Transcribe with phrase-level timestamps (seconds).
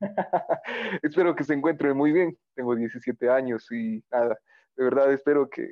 [1.02, 2.36] espero que se encuentren muy bien.
[2.54, 4.38] Tengo 17 años y nada,
[4.76, 5.68] de verdad espero que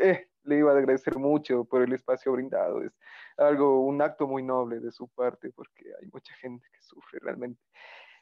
[0.00, 2.82] eh, le iba a agradecer mucho por el espacio brindado.
[2.82, 2.92] Es
[3.36, 7.60] algo, un acto muy noble de su parte porque hay mucha gente que sufre realmente.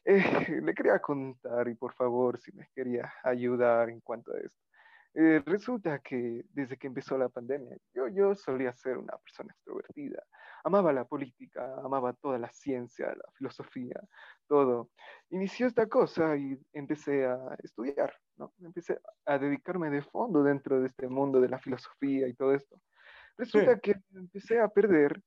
[0.04, 4.62] Eh, le quería contar y por favor si me quería ayudar en cuanto a esto.
[5.14, 10.22] Eh, resulta que desde que empezó la pandemia, yo, yo solía ser una persona extrovertida.
[10.64, 14.00] Amaba la política, amaba toda la ciencia, la filosofía,
[14.46, 14.90] todo.
[15.28, 18.54] Inició esta cosa y empecé a estudiar, ¿no?
[18.60, 22.80] Empecé a dedicarme de fondo dentro de este mundo de la filosofía y todo esto.
[23.36, 25.20] Resulta que me empecé a perder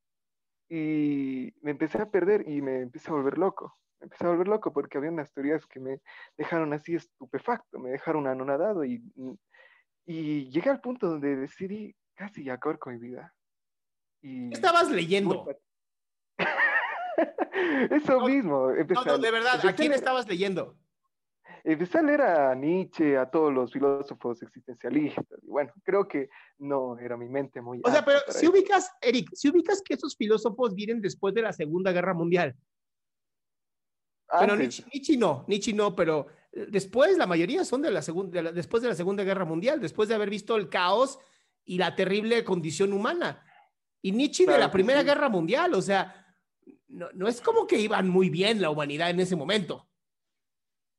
[0.70, 3.78] y me empecé a perder y me empecé a volver loco.
[4.00, 6.02] Me empecé a volver loco porque había unas teorías que me
[6.38, 9.04] dejaron así estupefacto, me dejaron anonadado y,
[10.06, 13.34] y llegué al punto donde decidí casi acabar con mi vida.
[14.22, 15.46] Y ¿Qué estabas leyendo?
[17.92, 18.68] Eso No, mismo.
[18.68, 20.78] No, empecé no, a- de verdad, ¿a quién leer- estabas leyendo?
[21.64, 25.26] Empecé a leer a Nietzsche, a todos los filósofos existencialistas.
[25.42, 26.30] Y bueno, creo que
[26.60, 27.82] no era mi mente muy.
[27.84, 28.52] O sea, pero si eso.
[28.52, 32.56] ubicas, Eric, si ubicas que esos filósofos vienen después de la Segunda Guerra Mundial.
[34.32, 36.28] Bueno, Antes, Nietzsche, Nietzsche no, Nietzsche no, pero
[36.70, 39.80] después la mayoría son de la segunda, de la- después de la Segunda Guerra Mundial,
[39.82, 41.20] después de haber visto el caos
[41.66, 43.44] y la terrible condición humana.
[44.02, 45.06] Y Nietzsche de Claro la que Primera sí.
[45.08, 46.26] Guerra Mundial, o sea,
[46.88, 49.88] no, no es como que iban muy bien la humanidad en ese momento.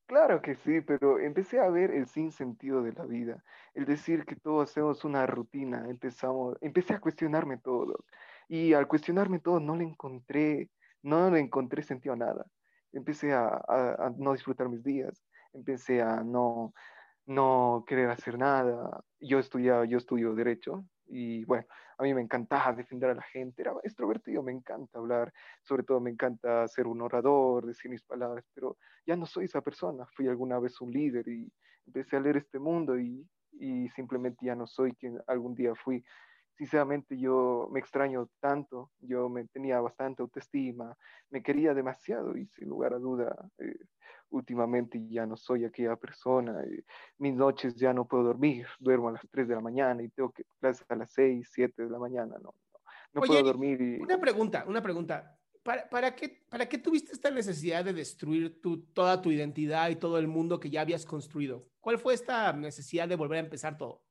[0.07, 3.43] Claro que sí, pero empecé a ver el sinsentido de la vida,
[3.75, 8.05] el decir que todos hacemos una rutina, empezamos, empecé a cuestionarme todo
[8.49, 10.71] y al cuestionarme todo no le encontré,
[11.03, 12.47] no le encontré sentido a nada.
[12.93, 15.25] Empecé a, a- a no disfrutar mis días,
[15.57, 16.73] empecé a no,
[17.27, 19.03] no querer hacer nada.
[19.21, 21.67] Yo estudiaba, yo estudio derecho y bueno,
[21.99, 26.01] a mí me encantaba defender a la gente, era extrovertido, me encanta hablar, sobre todo
[26.01, 30.29] me encanta ser un orador, decir mis palabras, pero ya no soy esa persona, fui
[30.29, 31.51] alguna vez un líder y
[31.87, 36.05] empecé a leer este mundo y, y simplemente ya no soy quien algún día fui.
[36.57, 40.97] Sinceramente yo me extraño tanto, yo me tenía bastante autoestima,
[41.29, 43.77] me quería demasiado y sin lugar a duda, eh,
[44.31, 46.85] últimamente ya no soy aquella persona, eh,
[47.19, 50.31] mis noches ya no puedo dormir, duermo a las 3 de la mañana y tengo
[50.31, 52.81] que clases a las 6, 7 de la mañana, no, no,
[53.13, 54.01] no Oye, puedo dormir y...
[54.01, 55.39] Una pregunta, una pregunta.
[55.63, 59.97] ¿Para, para, qué, ¿Para qué tuviste esta necesidad de destruir tu, toda tu identidad y
[59.97, 61.69] todo el mundo que ya habías construido?
[61.81, 64.06] ¿Cuál fue esta necesidad de volver a empezar todo?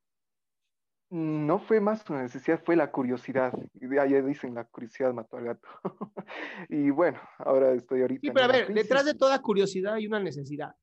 [1.12, 3.54] No fue más una necesidad, fue la curiosidad.
[3.74, 5.68] Y de allá dicen la curiosidad mató al gato.
[6.70, 8.22] y bueno, ahora estoy ahorita.
[8.22, 10.76] Sí, pero a ver, detrás de toda curiosidad hay una necesidad.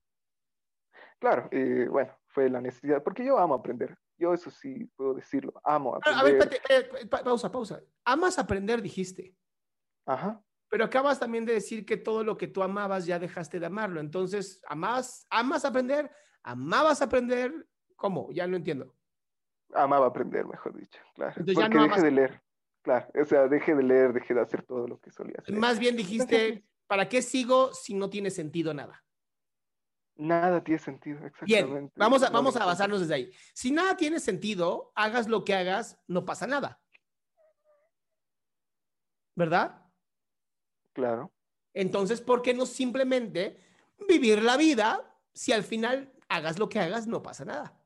[1.19, 3.97] Claro, eh, bueno, fue la necesidad, porque yo amo aprender.
[4.17, 6.61] Yo eso sí puedo decirlo, amo A a ver, aprender.
[6.61, 7.81] espérate, pa- pausa, pausa.
[8.05, 9.35] Amas aprender, dijiste.
[10.05, 10.41] Ajá.
[10.69, 13.99] Pero acabas también de decir que todo lo que tú amabas ya dejaste de amarlo.
[13.99, 16.09] Entonces, ¿amas, amas aprender?
[16.41, 17.67] ¿Amabas aprender?
[17.95, 18.31] ¿Cómo?
[18.31, 18.95] Ya no entiendo.
[19.75, 21.33] Amaba aprender, mejor dicho, claro.
[21.37, 22.41] Entonces porque no dejé de leer.
[22.81, 25.55] Claro, o sea, dejé de leer, dejé de hacer todo lo que solía hacer.
[25.55, 29.03] Más bien dijiste, ¿Para qué sigo si no tiene sentido nada?
[30.15, 31.71] Nada tiene sentido, exactamente.
[31.71, 33.31] Bien, vamos a, vamos a basarnos desde ahí.
[33.53, 36.79] Si nada tiene sentido, hagas lo que hagas, no pasa nada.
[39.35, 39.81] ¿Verdad?
[40.93, 41.33] Claro.
[41.73, 43.57] Entonces, ¿por qué no simplemente
[44.07, 47.82] vivir la vida si al final hagas lo que hagas, no pasa nada?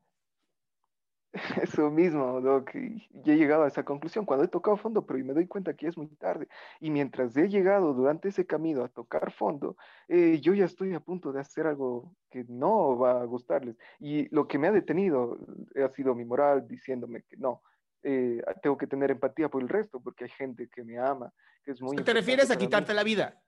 [1.62, 2.74] Eso mismo, Doc.
[2.74, 5.86] Y he llegado a esa conclusión cuando he tocado fondo, pero me doy cuenta que
[5.86, 6.48] es muy tarde.
[6.80, 9.76] Y mientras he llegado durante ese camino a tocar fondo,
[10.08, 13.76] eh, yo ya estoy a punto de hacer algo que no va a gustarles.
[14.00, 15.38] Y lo que me ha detenido
[15.76, 17.62] ha sido mi moral diciéndome que no,
[18.02, 21.32] eh, tengo que tener empatía por el resto, porque hay gente que me ama,
[21.64, 21.96] que es muy...
[21.96, 23.42] ¿Te refieres a quitarte la vida?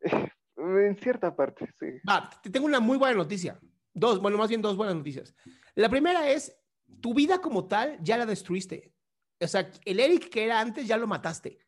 [0.56, 1.86] en cierta parte, sí.
[2.08, 3.58] Va, te tengo una muy buena noticia.
[3.92, 5.34] Dos, bueno, más bien dos buenas noticias.
[5.74, 6.56] La primera es
[7.00, 8.92] tu vida como tal ya la destruiste.
[9.40, 11.58] O sea, el Eric que era antes ya lo mataste.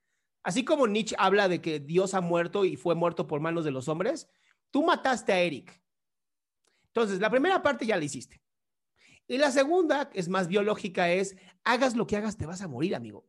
[0.43, 3.70] Así como Nietzsche habla de que Dios ha muerto y fue muerto por manos de
[3.70, 4.28] los hombres,
[4.70, 5.81] tú mataste a Eric.
[6.87, 8.43] Entonces, la primera parte ya la hiciste.
[9.28, 12.96] Y la segunda, es más biológica, es hagas lo que hagas, te vas a morir,
[12.96, 13.28] amigo.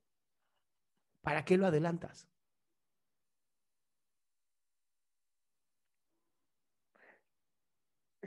[1.21, 2.30] ¿Para qué lo adelantas?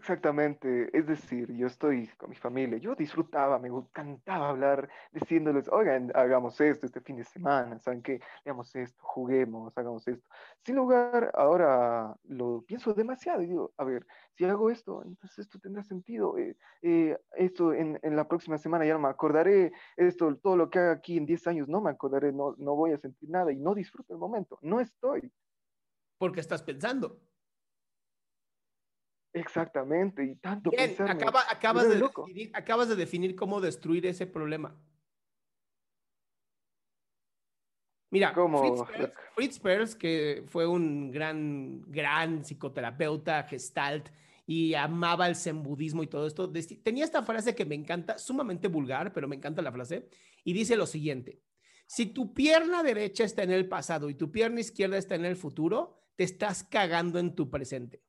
[0.04, 6.12] Exactamente, es decir, yo estoy con mi familia, yo disfrutaba, me encantaba hablar, diciéndoles, oigan,
[6.14, 8.20] hagamos esto este fin de semana, ¿saben qué?
[8.44, 10.28] Hagamos esto, juguemos, hagamos esto.
[10.62, 15.58] Sin lugar, ahora lo pienso demasiado y digo, a ver, si hago esto, entonces esto
[15.58, 20.58] tendrá sentido, eh, eh, esto en, la próxima semana ya no me acordaré, esto, todo
[20.58, 23.30] lo que haga aquí en 10 años no me acordaré, no, no voy a sentir
[23.30, 25.32] nada y no disfruto el momento, no estoy.
[26.18, 27.22] Porque estás pensando.
[29.34, 34.80] Exactamente, y tanto Bien, acabas, de definir, acabas de definir cómo destruir ese problema.
[38.10, 38.32] Mira,
[39.34, 44.08] Fritz Perls, que fue un gran, gran psicoterapeuta, gestalt,
[44.46, 46.52] y amaba el zen budismo y todo esto,
[46.84, 50.08] tenía esta frase que me encanta, sumamente vulgar, pero me encanta la frase,
[50.44, 51.40] y dice lo siguiente,
[51.88, 55.34] si tu pierna derecha está en el pasado y tu pierna izquierda está en el
[55.34, 58.04] futuro, te estás cagando en tu presente.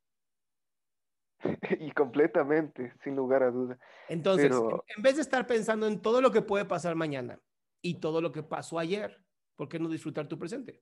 [1.80, 3.78] y completamente, sin lugar a duda.
[4.10, 4.52] Entonces,
[4.96, 7.40] en vez de estar pensando en todo lo que puede pasar mañana
[7.82, 9.24] y todo lo que pasó ayer,
[9.56, 10.82] ¿por qué no disfrutar tu presente?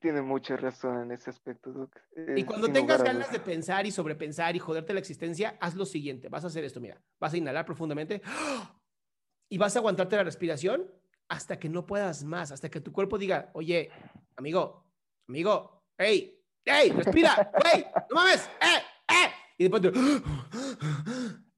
[0.00, 1.96] Tiene mucha razón en ese aspecto, Doc.
[2.36, 6.28] y cuando tengas ganas de pensar y sobrepensar y joderte la existencia, haz lo siguiente.
[6.28, 7.00] Vas a hacer esto, mira.
[7.20, 8.20] Vas a inhalar profundamente
[9.48, 10.90] y vas a aguantarte la respiración
[11.28, 13.90] hasta que no puedas más, hasta que tu cuerpo diga, oye,
[14.36, 14.86] amigo,
[15.28, 16.33] amigo, hey,
[16.64, 16.90] ¡Ey!
[16.90, 17.50] ¡Respira!
[17.74, 17.84] ¡Ey!
[18.10, 18.48] ¡No mames!
[18.60, 18.82] ¡Eh!
[19.08, 19.30] ¡Eh!
[19.58, 19.92] Y después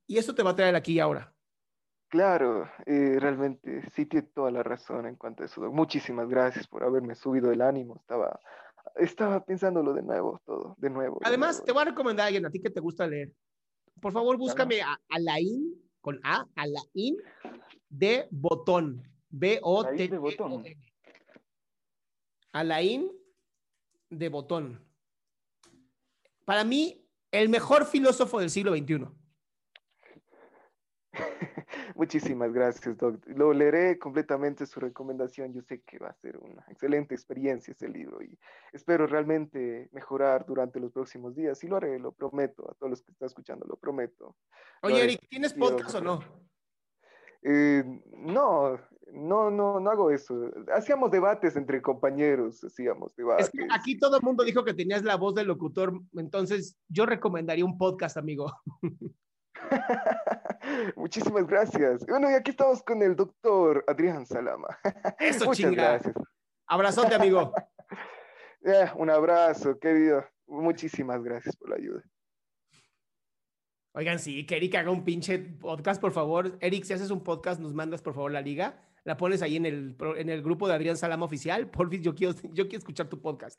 [0.06, 1.32] Y eso te va a traer aquí y ahora.
[2.08, 5.60] Claro, eh, realmente sí tiene toda la razón en cuanto a eso.
[5.72, 7.96] Muchísimas gracias por haberme subido el ánimo.
[7.96, 8.40] Estaba,
[8.94, 11.18] estaba pensándolo de nuevo, todo, de nuevo.
[11.24, 13.32] Además, te voy a recomendar a alguien a ti que te gusta leer.
[14.00, 17.16] Por favor, búscame a Alain, con A, Alain,
[17.88, 19.02] de Botón.
[19.28, 20.10] B-O-T.
[22.52, 23.10] Alain
[24.08, 24.85] de Botón
[26.46, 29.06] para mí, el mejor filósofo del siglo XXI.
[31.96, 33.20] Muchísimas gracias, Doc.
[33.26, 35.52] Lo leeré completamente su recomendación.
[35.52, 38.38] Yo sé que va a ser una excelente experiencia ese libro y
[38.72, 43.02] espero realmente mejorar durante los próximos días y lo haré, lo prometo a todos los
[43.02, 44.36] que están escuchando, lo prometo.
[44.82, 46.20] Oye, Eric, ¿tienes podcast o no?
[47.48, 48.76] Eh, no,
[49.12, 50.50] no, no, no hago eso.
[50.74, 53.52] Hacíamos debates entre compañeros, hacíamos debates.
[53.72, 57.78] aquí todo el mundo dijo que tenías la voz del locutor, entonces yo recomendaría un
[57.78, 58.52] podcast, amigo.
[60.96, 62.04] Muchísimas gracias.
[62.06, 64.68] Bueno, y aquí estamos con el doctor Adrián Salama.
[65.20, 66.14] Eso, Muchas gracias.
[66.66, 67.52] Abrazote, amigo.
[68.96, 70.24] un abrazo, querido.
[70.48, 72.02] Muchísimas gracias por la ayuda.
[73.96, 76.58] Oigan, sí, que Eric haga un pinche podcast, por favor.
[76.60, 78.78] Eric, si haces un podcast, nos mandas por favor la liga.
[79.04, 81.66] La pones ahí en el, en el grupo de Adrián Salama Oficial.
[81.70, 83.58] Porfis, yo quiero, yo quiero escuchar tu podcast.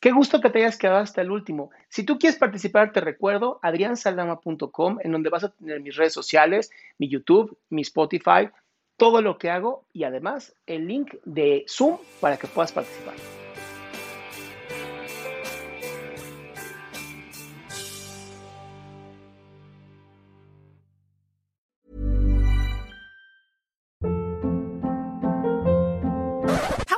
[0.00, 1.70] Qué gusto que te hayas quedado hasta el último.
[1.90, 6.70] Si tú quieres participar, te recuerdo adriansalama.com, en donde vas a tener mis redes sociales,
[6.96, 8.48] mi YouTube, mi Spotify,
[8.96, 13.14] todo lo que hago y además el link de Zoom para que puedas participar.